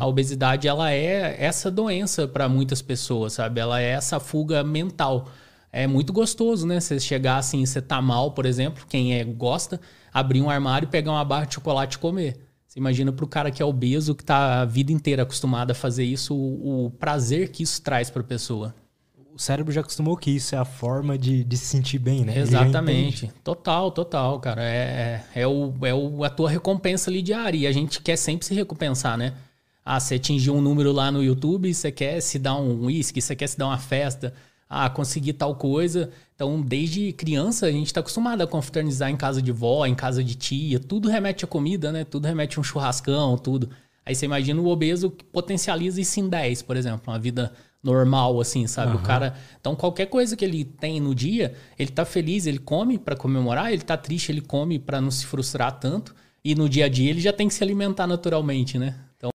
A 0.00 0.06
obesidade, 0.06 0.68
ela 0.68 0.90
é 0.92 1.36
essa 1.38 1.70
doença 1.70 2.26
para 2.26 2.48
muitas 2.48 2.80
pessoas, 2.80 3.34
sabe? 3.34 3.60
Ela 3.60 3.80
é 3.80 3.90
essa 3.90 4.18
fuga 4.18 4.62
mental. 4.64 5.28
É 5.72 5.86
muito 5.86 6.12
gostoso, 6.12 6.66
né? 6.66 6.80
Você 6.80 7.00
chegar 7.00 7.38
assim, 7.38 7.64
você 7.64 7.80
tá 7.80 8.00
mal, 8.00 8.32
por 8.32 8.46
exemplo, 8.46 8.84
quem 8.88 9.14
é, 9.14 9.24
gosta, 9.24 9.80
abrir 10.12 10.42
um 10.42 10.50
armário, 10.50 10.88
pegar 10.88 11.12
uma 11.12 11.24
barra 11.24 11.46
de 11.46 11.54
chocolate 11.54 11.96
e 11.96 11.98
comer. 11.98 12.38
Você 12.66 12.78
imagina 12.78 13.12
pro 13.12 13.26
cara 13.26 13.50
que 13.50 13.62
é 13.62 13.64
obeso, 13.66 14.14
que 14.14 14.24
tá 14.24 14.62
a 14.62 14.64
vida 14.64 14.92
inteira 14.92 15.22
acostumado 15.22 15.72
a 15.72 15.74
fazer 15.74 16.04
isso, 16.04 16.34
o, 16.34 16.86
o 16.86 16.90
prazer 16.90 17.50
que 17.50 17.62
isso 17.62 17.82
traz 17.82 18.08
pra 18.08 18.22
pessoa. 18.22 18.74
O 19.34 19.38
cérebro 19.38 19.72
já 19.72 19.80
acostumou 19.80 20.14
que 20.16 20.30
isso 20.30 20.54
é 20.54 20.58
a 20.58 20.64
forma 20.64 21.16
de, 21.16 21.42
de 21.42 21.56
se 21.56 21.64
sentir 21.64 21.98
bem, 21.98 22.22
né? 22.22 22.38
Exatamente. 22.38 23.30
Total, 23.42 23.90
total, 23.90 24.38
cara. 24.40 24.62
É, 24.62 25.24
é, 25.34 25.42
é, 25.42 25.46
o, 25.46 25.72
é 25.82 25.94
o, 25.94 26.22
a 26.22 26.28
tua 26.28 26.50
recompensa 26.50 27.10
ali 27.10 27.22
diária. 27.22 27.56
E 27.56 27.66
a 27.66 27.72
gente 27.72 28.02
quer 28.02 28.16
sempre 28.16 28.46
se 28.46 28.54
recompensar, 28.54 29.16
né? 29.16 29.32
Ah, 29.84 29.98
você 29.98 30.14
atingiu 30.14 30.54
um 30.54 30.60
número 30.60 30.92
lá 30.92 31.10
no 31.10 31.22
YouTube, 31.22 31.72
você 31.72 31.90
quer 31.90 32.20
se 32.20 32.38
dar 32.38 32.56
um 32.56 32.84
uísque, 32.84 33.20
você 33.20 33.34
quer 33.34 33.48
se 33.48 33.58
dar 33.58 33.66
uma 33.66 33.78
festa. 33.78 34.32
Ah, 34.68 34.88
conseguir 34.88 35.34
tal 35.34 35.54
coisa. 35.56 36.10
Então, 36.34 36.60
desde 36.62 37.12
criança, 37.12 37.66
a 37.66 37.70
gente 37.70 37.86
está 37.86 38.00
acostumado 38.00 38.42
a 38.42 38.46
confraternizar 38.46 39.10
em 39.10 39.16
casa 39.16 39.42
de 39.42 39.52
vó, 39.52 39.84
em 39.84 39.94
casa 39.94 40.24
de 40.24 40.34
tia. 40.34 40.80
Tudo 40.80 41.08
remete 41.08 41.44
a 41.44 41.48
comida, 41.48 41.92
né? 41.92 42.04
Tudo 42.04 42.26
remete 42.26 42.58
a 42.58 42.60
um 42.60 42.64
churrascão, 42.64 43.36
tudo. 43.36 43.68
Aí 44.06 44.14
você 44.14 44.24
imagina 44.24 44.60
o 44.60 44.68
obeso 44.68 45.10
que 45.10 45.24
potencializa 45.24 46.00
isso 46.00 46.18
em 46.20 46.28
10, 46.28 46.62
por 46.62 46.76
exemplo. 46.76 47.12
Uma 47.12 47.18
vida 47.18 47.52
normal, 47.82 48.40
assim, 48.40 48.66
sabe? 48.66 48.96
O 48.96 49.00
cara. 49.00 49.34
Então, 49.60 49.74
qualquer 49.74 50.06
coisa 50.06 50.36
que 50.36 50.44
ele 50.44 50.64
tem 50.64 51.00
no 51.00 51.14
dia, 51.14 51.54
ele 51.78 51.90
tá 51.90 52.04
feliz, 52.04 52.46
ele 52.46 52.58
come 52.58 52.96
para 52.98 53.16
comemorar, 53.16 53.72
ele 53.72 53.82
tá 53.82 53.96
triste, 53.96 54.30
ele 54.30 54.40
come 54.40 54.78
para 54.78 55.00
não 55.00 55.10
se 55.10 55.26
frustrar 55.26 55.78
tanto. 55.78 56.14
E 56.44 56.54
no 56.54 56.68
dia 56.68 56.86
a 56.86 56.88
dia 56.88 57.10
ele 57.10 57.20
já 57.20 57.32
tem 57.32 57.46
que 57.46 57.54
se 57.54 57.62
alimentar 57.62 58.06
naturalmente, 58.06 58.78
né? 58.78 58.96